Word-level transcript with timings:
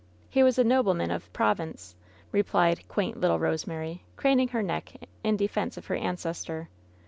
He 0.31 0.41
was 0.41 0.57
a 0.57 0.63
nobleman 0.63 1.11
of 1.11 1.31
Provence,'* 1.31 1.95
replied 2.31 2.87
quaint 2.87 3.19
little 3.21 3.37
Eose 3.37 3.67
mary, 3.67 4.03
craning 4.15 4.47
her 4.47 4.63
neck 4.63 4.93
in 5.23 5.37
defense 5.37 5.77
of 5.77 5.85
her 5.85 5.95
ancestor. 5.95 6.69